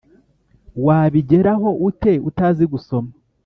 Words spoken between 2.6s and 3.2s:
gusoma?